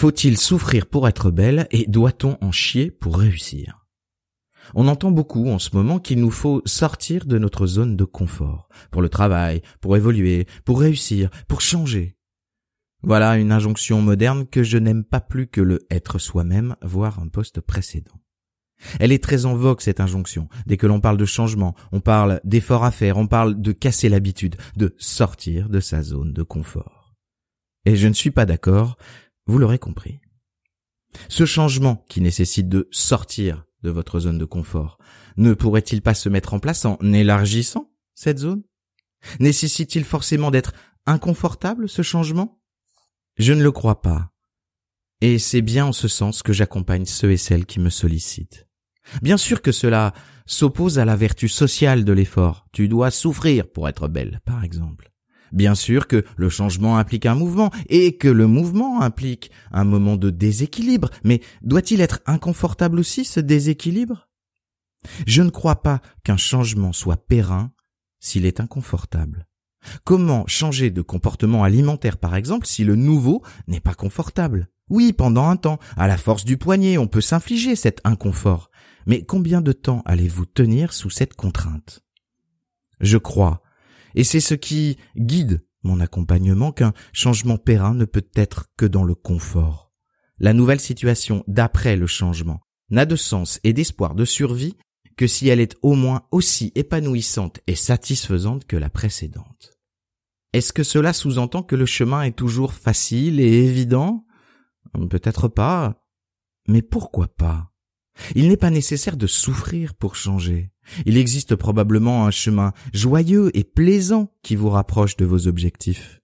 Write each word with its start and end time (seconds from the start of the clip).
Faut-il 0.00 0.38
souffrir 0.38 0.86
pour 0.86 1.08
être 1.08 1.30
belle 1.30 1.68
et 1.70 1.84
doit-on 1.86 2.38
en 2.40 2.52
chier 2.52 2.90
pour 2.90 3.18
réussir? 3.18 3.86
On 4.74 4.88
entend 4.88 5.10
beaucoup 5.10 5.46
en 5.50 5.58
ce 5.58 5.76
moment 5.76 5.98
qu'il 5.98 6.20
nous 6.20 6.30
faut 6.30 6.62
sortir 6.64 7.26
de 7.26 7.36
notre 7.36 7.66
zone 7.66 7.98
de 7.98 8.04
confort, 8.04 8.70
pour 8.90 9.02
le 9.02 9.10
travail, 9.10 9.60
pour 9.82 9.98
évoluer, 9.98 10.46
pour 10.64 10.80
réussir, 10.80 11.28
pour 11.48 11.60
changer. 11.60 12.16
Voilà 13.02 13.36
une 13.36 13.52
injonction 13.52 14.00
moderne 14.00 14.46
que 14.46 14.62
je 14.62 14.78
n'aime 14.78 15.04
pas 15.04 15.20
plus 15.20 15.48
que 15.48 15.60
le 15.60 15.80
être 15.90 16.18
soi-même, 16.18 16.76
voire 16.80 17.18
un 17.18 17.28
poste 17.28 17.60
précédent. 17.60 18.22
Elle 19.00 19.12
est 19.12 19.22
très 19.22 19.44
en 19.44 19.54
vogue, 19.54 19.82
cette 19.82 20.00
injonction. 20.00 20.48
Dès 20.64 20.78
que 20.78 20.86
l'on 20.86 21.02
parle 21.02 21.18
de 21.18 21.26
changement, 21.26 21.74
on 21.92 22.00
parle 22.00 22.40
d'efforts 22.44 22.84
à 22.84 22.90
faire, 22.90 23.18
on 23.18 23.26
parle 23.26 23.60
de 23.60 23.72
casser 23.72 24.08
l'habitude, 24.08 24.56
de 24.76 24.94
sortir 24.96 25.68
de 25.68 25.78
sa 25.78 26.02
zone 26.02 26.32
de 26.32 26.42
confort. 26.42 27.14
Et 27.84 27.96
je 27.96 28.08
ne 28.08 28.14
suis 28.14 28.30
pas 28.30 28.46
d'accord, 28.46 28.96
vous 29.50 29.58
l'aurez 29.58 29.78
compris. 29.78 30.20
Ce 31.28 31.44
changement 31.44 32.04
qui 32.08 32.20
nécessite 32.20 32.68
de 32.68 32.88
sortir 32.92 33.64
de 33.82 33.90
votre 33.90 34.20
zone 34.20 34.38
de 34.38 34.44
confort, 34.44 34.98
ne 35.36 35.54
pourrait-il 35.54 36.02
pas 36.02 36.14
se 36.14 36.28
mettre 36.28 36.54
en 36.54 36.60
place 36.60 36.84
en 36.84 36.96
élargissant 37.12 37.90
cette 38.14 38.38
zone? 38.38 38.62
Nécessite-t-il 39.40 40.04
forcément 40.04 40.50
d'être 40.50 40.72
inconfortable, 41.06 41.88
ce 41.88 42.02
changement? 42.02 42.60
Je 43.36 43.52
ne 43.52 43.62
le 43.62 43.72
crois 43.72 44.00
pas. 44.02 44.30
Et 45.20 45.38
c'est 45.38 45.62
bien 45.62 45.86
en 45.86 45.92
ce 45.92 46.08
sens 46.08 46.42
que 46.42 46.52
j'accompagne 46.52 47.04
ceux 47.04 47.32
et 47.32 47.36
celles 47.36 47.66
qui 47.66 47.80
me 47.80 47.90
sollicitent. 47.90 48.68
Bien 49.20 49.36
sûr 49.36 49.62
que 49.62 49.72
cela 49.72 50.14
s'oppose 50.46 50.98
à 50.98 51.04
la 51.04 51.16
vertu 51.16 51.48
sociale 51.48 52.04
de 52.04 52.12
l'effort. 52.12 52.66
Tu 52.72 52.88
dois 52.88 53.10
souffrir 53.10 53.70
pour 53.70 53.88
être 53.88 54.08
belle, 54.08 54.40
par 54.44 54.62
exemple. 54.62 55.09
Bien 55.52 55.74
sûr 55.74 56.06
que 56.06 56.24
le 56.36 56.48
changement 56.48 56.98
implique 56.98 57.26
un 57.26 57.34
mouvement 57.34 57.70
et 57.88 58.16
que 58.16 58.28
le 58.28 58.46
mouvement 58.46 59.02
implique 59.02 59.50
un 59.72 59.84
moment 59.84 60.16
de 60.16 60.30
déséquilibre, 60.30 61.10
mais 61.24 61.40
doit-il 61.62 62.00
être 62.00 62.20
inconfortable 62.26 62.98
aussi 62.98 63.24
ce 63.24 63.40
déséquilibre? 63.40 64.28
Je 65.26 65.42
ne 65.42 65.50
crois 65.50 65.82
pas 65.82 66.00
qu'un 66.24 66.36
changement 66.36 66.92
soit 66.92 67.26
périn 67.26 67.72
s'il 68.20 68.44
est 68.44 68.60
inconfortable. 68.60 69.46
Comment 70.04 70.46
changer 70.46 70.90
de 70.90 71.02
comportement 71.02 71.64
alimentaire 71.64 72.18
par 72.18 72.36
exemple 72.36 72.66
si 72.66 72.84
le 72.84 72.96
nouveau 72.96 73.42
n'est 73.66 73.80
pas 73.80 73.94
confortable? 73.94 74.68
Oui, 74.90 75.12
pendant 75.12 75.48
un 75.48 75.56
temps, 75.56 75.78
à 75.96 76.08
la 76.08 76.18
force 76.18 76.44
du 76.44 76.56
poignet, 76.58 76.98
on 76.98 77.06
peut 77.06 77.20
s'infliger 77.20 77.76
cet 77.76 78.00
inconfort. 78.04 78.70
Mais 79.06 79.24
combien 79.24 79.62
de 79.62 79.72
temps 79.72 80.02
allez-vous 80.04 80.46
tenir 80.46 80.92
sous 80.92 81.10
cette 81.10 81.34
contrainte? 81.34 82.04
Je 83.00 83.16
crois, 83.16 83.62
et 84.14 84.24
c'est 84.24 84.40
ce 84.40 84.54
qui 84.54 84.96
guide 85.16 85.64
mon 85.82 86.00
accompagnement, 86.00 86.72
qu'un 86.72 86.92
changement 87.12 87.56
périn 87.56 87.94
ne 87.94 88.04
peut 88.04 88.26
être 88.34 88.66
que 88.76 88.86
dans 88.86 89.04
le 89.04 89.14
confort. 89.14 89.92
La 90.38 90.52
nouvelle 90.52 90.80
situation 90.80 91.44
d'après 91.46 91.96
le 91.96 92.06
changement 92.06 92.60
n'a 92.90 93.06
de 93.06 93.16
sens 93.16 93.60
et 93.64 93.72
d'espoir 93.72 94.14
de 94.14 94.24
survie 94.24 94.76
que 95.16 95.26
si 95.26 95.48
elle 95.48 95.60
est 95.60 95.76
au 95.82 95.94
moins 95.94 96.22
aussi 96.30 96.72
épanouissante 96.74 97.60
et 97.66 97.74
satisfaisante 97.74 98.64
que 98.66 98.76
la 98.76 98.90
précédente. 98.90 99.78
Est-ce 100.52 100.72
que 100.72 100.82
cela 100.82 101.12
sous-entend 101.12 101.62
que 101.62 101.76
le 101.76 101.86
chemin 101.86 102.22
est 102.22 102.36
toujours 102.36 102.72
facile 102.72 103.38
et 103.38 103.64
évident? 103.64 104.24
Peut-être 105.08 105.48
pas. 105.48 106.06
Mais 106.66 106.82
pourquoi 106.82 107.28
pas? 107.28 107.72
Il 108.34 108.48
n'est 108.48 108.56
pas 108.56 108.70
nécessaire 108.70 109.16
de 109.16 109.26
souffrir 109.26 109.94
pour 109.94 110.16
changer. 110.16 110.72
Il 111.06 111.16
existe 111.16 111.56
probablement 111.56 112.26
un 112.26 112.30
chemin 112.30 112.72
joyeux 112.92 113.50
et 113.56 113.64
plaisant 113.64 114.32
qui 114.42 114.56
vous 114.56 114.70
rapproche 114.70 115.16
de 115.16 115.24
vos 115.24 115.46
objectifs. 115.46 116.20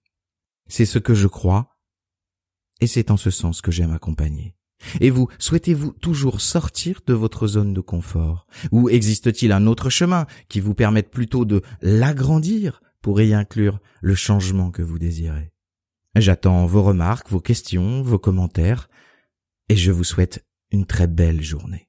C'est 0.67 0.85
ce 0.85 0.99
que 0.99 1.13
je 1.13 1.27
crois, 1.27 1.77
et 2.81 2.87
c'est 2.87 3.11
en 3.11 3.17
ce 3.17 3.31
sens 3.31 3.61
que 3.61 3.71
j'aime 3.71 3.93
accompagner. 3.93 4.55
Et 5.01 5.09
vous, 5.09 5.27
souhaitez-vous 5.39 5.93
toujours 5.93 6.41
sortir 6.41 7.01
de 7.07 7.13
votre 7.13 7.47
zone 7.47 7.73
de 7.73 7.81
confort? 7.81 8.45
Ou 8.71 8.89
existe-t-il 8.89 9.51
un 9.51 9.65
autre 9.65 9.89
chemin 9.89 10.27
qui 10.49 10.59
vous 10.59 10.75
permette 10.75 11.09
plutôt 11.09 11.45
de 11.45 11.61
l'agrandir 11.81 12.81
pour 13.01 13.19
y 13.21 13.33
inclure 13.33 13.79
le 14.01 14.15
changement 14.15 14.69
que 14.69 14.83
vous 14.83 14.99
désirez? 14.99 15.51
J'attends 16.15 16.65
vos 16.65 16.83
remarques, 16.83 17.29
vos 17.29 17.41
questions, 17.41 18.01
vos 18.01 18.19
commentaires, 18.19 18.89
et 19.69 19.75
je 19.75 19.91
vous 19.91 20.03
souhaite 20.03 20.45
une 20.71 20.85
très 20.85 21.07
belle 21.07 21.41
journée. 21.41 21.86